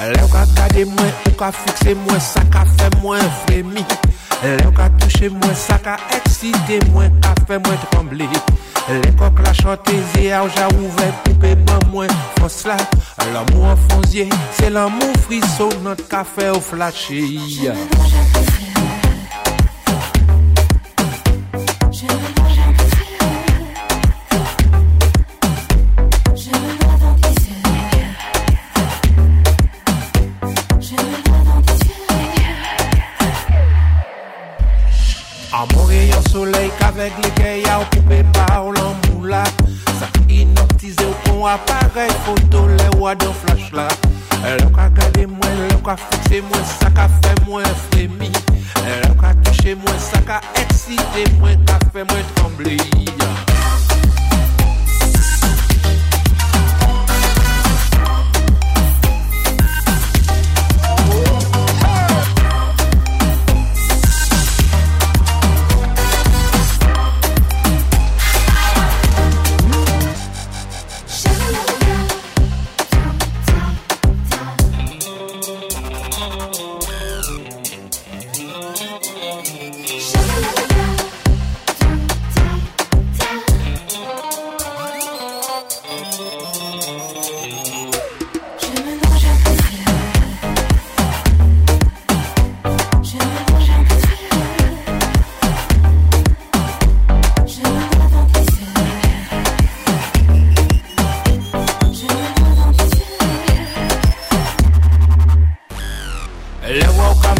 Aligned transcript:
Les 0.00 0.12
coquilles 0.20 0.36
à 0.36 0.46
cadez-moi, 0.54 1.06
les 1.26 1.32
fixé 1.32 1.90
à 1.90 1.94
moi, 1.94 2.20
ça 2.20 2.40
a 2.40 2.64
fait 2.64 3.02
moins 3.02 3.18
frémi. 3.46 3.84
Les 4.42 4.56
coquilles 4.62 4.80
à 4.80 4.90
toucher-moi, 4.90 5.54
ça 5.54 5.80
a 5.84 5.96
excité-moi, 6.16 7.04
ça 7.22 7.34
fait 7.46 7.58
moins 7.58 7.76
tremblé. 7.90 8.28
Les 8.88 9.00
coquilles 9.12 9.46
à 9.46 9.52
chantez-moi, 9.52 10.48
j'ai 10.54 10.76
ouvert 10.76 11.12
pour 11.24 11.38
que 11.38 11.54
pas 11.54 11.78
moins 11.90 12.06
force-là. 12.38 12.76
L'amour 13.32 13.64
enfoncé, 13.64 14.28
c'est 14.52 14.70
l'amour 14.70 15.12
frisson 15.26 15.68
notre 15.82 16.06
café 16.06 16.50
au 16.50 16.54
fait 16.54 16.58
ou 16.58 16.60
flâché. 16.60 17.24
moi, 46.40 46.58
ça 46.80 46.90
qu'a 46.90 47.08
fait 47.08 47.46
moi 47.46 47.62
frémir. 47.90 48.30
Elle 48.86 49.10
a 49.10 49.34
touché 49.44 49.74
moi, 49.74 49.92
ça 49.98 50.18
a 50.28 50.40
excité 50.60 51.30
moi, 51.38 51.50
ça 51.66 51.78
qu'a 51.78 51.90
fait 51.90 52.04
moi 52.04 52.22
trembler. 52.34 52.76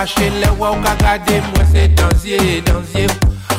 mache 0.00 0.30
le 0.30 0.48
waw 0.58 0.74
ka 0.82 0.94
gade 1.02 1.42
mwen 1.46 1.66
se 1.72 1.88
danzye, 1.88 2.62
danzye 2.64 3.06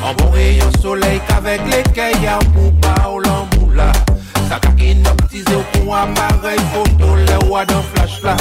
An 0.02 0.16
bon 0.18 0.32
reyon 0.34 0.72
soley 0.82 1.20
kavek 1.28 1.62
leke 1.70 2.08
ya 2.24 2.40
pou 2.54 2.72
pa 2.82 2.96
ou 3.10 3.20
lan 3.22 3.46
mou 3.54 3.70
la 3.78 3.92
Sa 4.48 4.58
ka 4.64 4.74
inoptize 4.82 5.54
ou 5.54 5.66
pou 5.76 5.94
aparey 5.94 6.58
foto 6.74 7.14
le 7.28 7.38
waw 7.46 7.66
dan 7.70 7.86
flash 7.94 8.18
la 8.26 8.36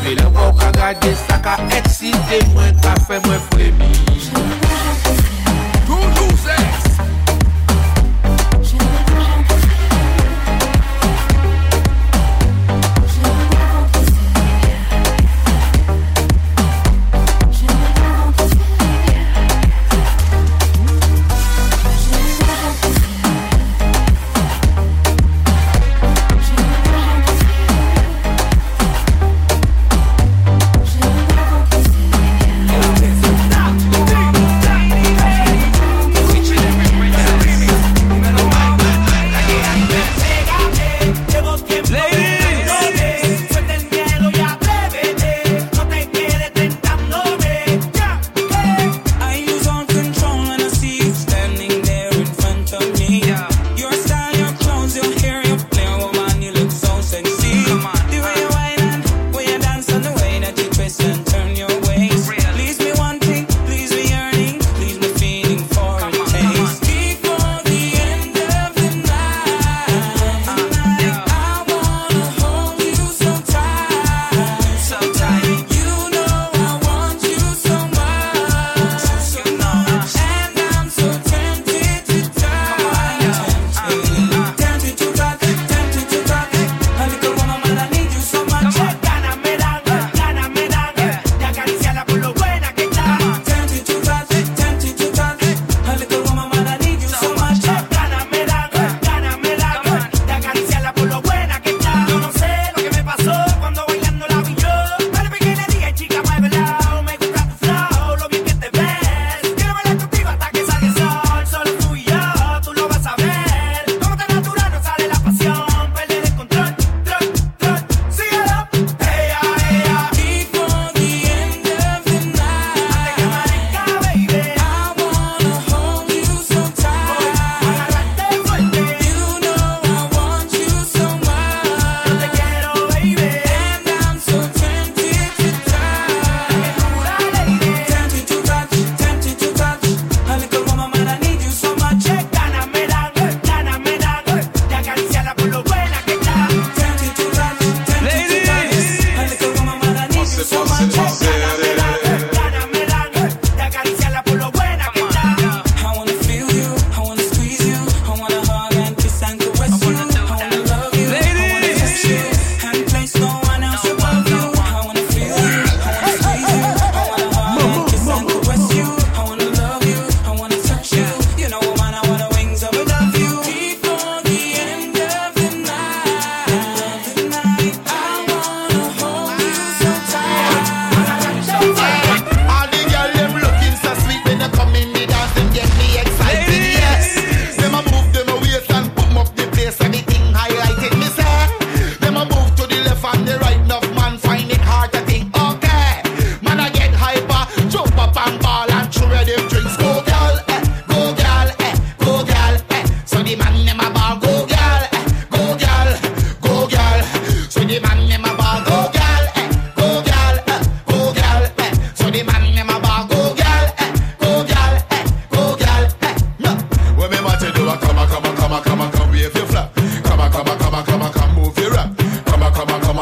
Me 0.00 0.16
le 0.16 0.32
waw 0.32 0.56
ka 0.56 0.72
gade 0.80 1.12
sa 1.26 1.42
ka 1.44 1.60
eksite 1.76 2.40
mwen 2.54 2.72
ka 2.80 2.96
fe 3.04 3.20
mwen 3.28 3.48
fremi 3.50 4.61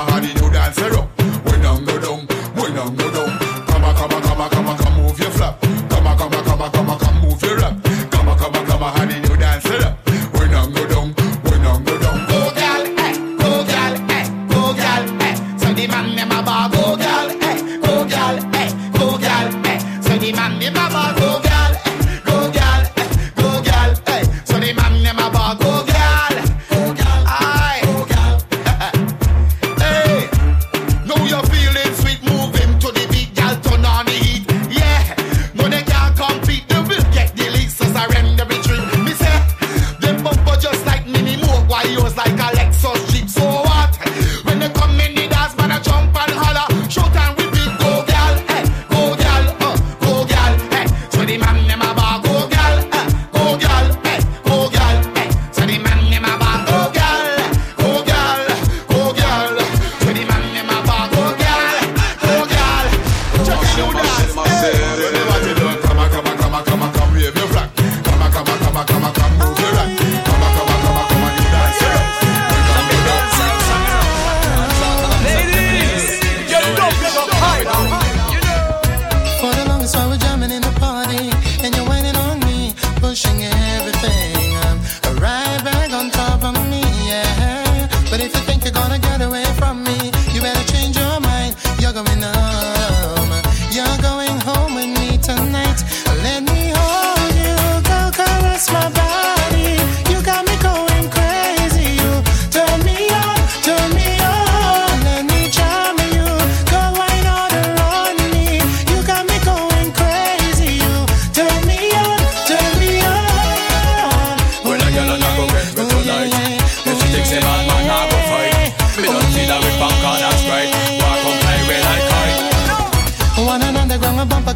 my 0.07 0.11
heart 0.13 0.40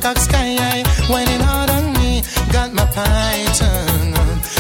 peacock 0.05 0.19
sky 0.19 0.55
high, 0.61 0.83
whining 1.09 1.41
hard 1.41 1.71
on 1.71 1.93
me. 1.95 2.23
Got 2.53 2.73
my 2.75 2.85
python 2.85 4.13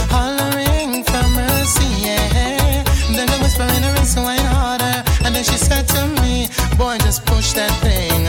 hollering 0.08 1.04
for 1.04 1.24
mercy, 1.36 1.90
yeah. 2.06 2.82
Then 3.14 3.28
I 3.28 3.42
whisper 3.42 3.64
in 3.64 3.82
her 3.82 3.94
ear, 3.94 4.04
so 4.06 4.22
whine 4.22 4.38
harder. 4.38 5.04
And 5.24 5.34
then 5.34 5.44
she 5.44 5.58
said 5.58 5.86
to 5.88 6.06
me, 6.22 6.48
Boy, 6.78 6.96
just 6.98 7.26
push 7.26 7.52
that 7.52 7.72
thing, 7.84 8.24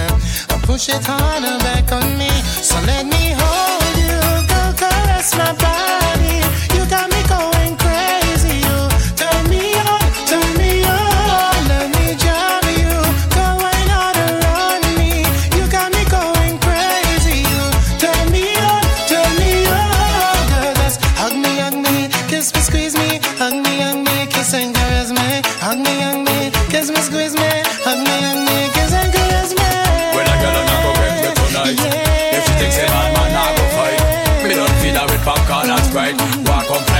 push 0.63 0.89
it 0.89 1.03
harder 1.05 1.57
back 1.59 1.84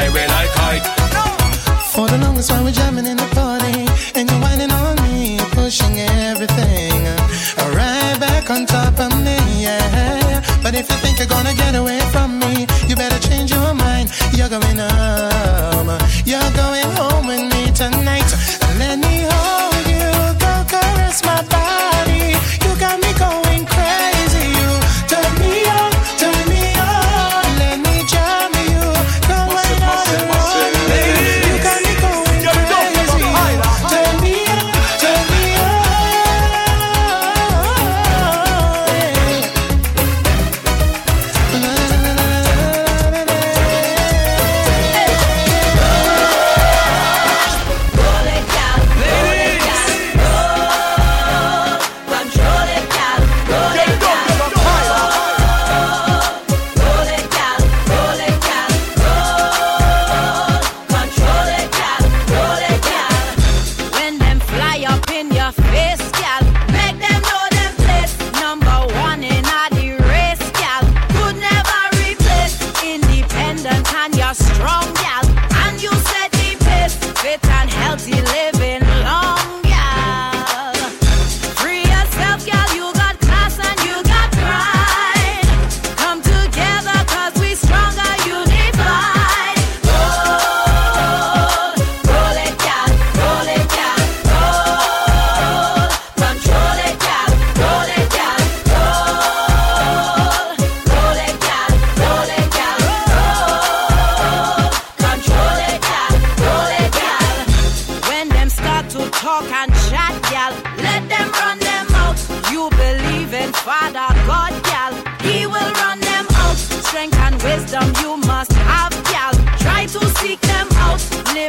fly 0.06 0.12
away 0.12 0.28
like 0.28 0.52
kite. 0.52 0.86
For 1.94 2.08
the 2.08 2.18
longest 2.18 2.52
while 2.52 2.64
we're 2.64 2.72
jamming 2.72 3.06
in 3.06 3.18
the 3.18 3.28
party, 3.34 3.88
and 4.16 4.30
you're 4.30 4.40
whining 4.40 4.72
on 4.72 4.96
me, 5.04 5.40
pushing 5.52 6.00
everything. 6.00 7.04
Right 7.58 8.18
back 8.20 8.50
on 8.50 8.66
top 8.66 9.00
of 9.00 9.12
me, 9.24 9.38
yeah. 9.64 10.44
But 10.62 10.76
if 10.76 10.90
you 10.90 10.98
think 10.98 11.20
you're 11.20 11.28
gonna 11.28 11.54
get 11.54 11.76
away 11.76 12.00
from 12.12 12.40
me, 12.40 12.68
you 12.88 12.96
better 12.96 13.20
change 13.28 13.52
your 13.52 13.74
mind. 13.74 14.12
You're 14.34 14.50
going 14.50 14.80
on. 14.80 14.95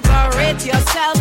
liberate 0.00 0.66
yourself. 0.66 1.15